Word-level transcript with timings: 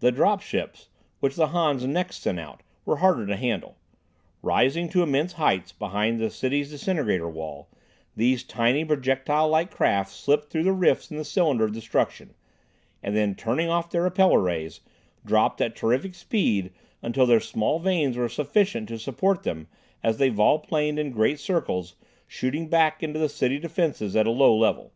The 0.00 0.10
"drop 0.10 0.42
ships," 0.42 0.88
which 1.20 1.36
the 1.36 1.46
Hans 1.46 1.84
next 1.86 2.20
sent 2.24 2.40
out, 2.40 2.64
were 2.84 2.96
harder 2.96 3.28
to 3.28 3.36
handle. 3.36 3.76
Rising 4.42 4.88
to 4.88 5.04
immense 5.04 5.34
heights 5.34 5.70
behind 5.70 6.18
the 6.18 6.30
city's 6.30 6.70
disintegrator 6.70 7.28
wall, 7.28 7.68
these 8.16 8.42
tiny, 8.42 8.84
projectile 8.84 9.48
like 9.48 9.70
craft 9.70 10.10
slipped 10.10 10.50
through 10.50 10.64
the 10.64 10.72
rifts 10.72 11.12
in 11.12 11.16
the 11.16 11.24
cylinder 11.24 11.62
of 11.64 11.72
destruction, 11.72 12.34
and 13.04 13.14
then 13.14 13.36
turning 13.36 13.68
off 13.68 13.88
their 13.88 14.02
repeller 14.02 14.40
rays, 14.40 14.80
dropped 15.24 15.60
at 15.60 15.76
terrific 15.76 16.16
speed 16.16 16.72
until 17.00 17.24
their 17.24 17.38
small 17.38 17.78
vanes 17.78 18.16
were 18.16 18.28
sufficient 18.28 18.88
to 18.88 18.98
support 18.98 19.44
them 19.44 19.68
as 20.02 20.18
they 20.18 20.28
volplaned 20.28 20.98
in 20.98 21.12
great 21.12 21.38
circles, 21.38 21.94
shooting 22.26 22.66
back 22.66 23.00
into 23.00 23.20
the 23.20 23.28
city 23.28 23.60
defenses 23.60 24.16
at 24.16 24.26
a 24.26 24.30
lower 24.32 24.58
level. 24.58 24.92